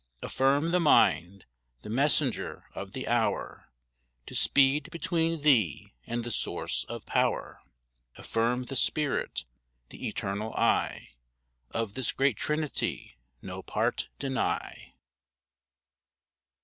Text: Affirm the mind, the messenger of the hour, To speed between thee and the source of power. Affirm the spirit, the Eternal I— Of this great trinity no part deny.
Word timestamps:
Affirm 0.23 0.71
the 0.71 0.79
mind, 0.79 1.45
the 1.83 1.89
messenger 1.91 2.65
of 2.73 2.93
the 2.93 3.07
hour, 3.07 3.71
To 4.25 4.33
speed 4.33 4.89
between 4.89 5.41
thee 5.41 5.93
and 6.07 6.23
the 6.23 6.31
source 6.31 6.85
of 6.85 7.05
power. 7.05 7.61
Affirm 8.15 8.63
the 8.63 8.75
spirit, 8.75 9.45
the 9.89 10.07
Eternal 10.07 10.55
I— 10.55 11.09
Of 11.69 11.93
this 11.93 12.13
great 12.13 12.37
trinity 12.37 13.19
no 13.43 13.61
part 13.61 14.09
deny. 14.17 14.95